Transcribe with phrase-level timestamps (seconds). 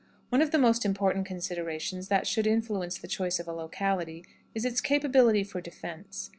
[0.29, 4.65] One of the most important considerations that should influence the choice of a locality is
[4.65, 6.29] its capability for defense.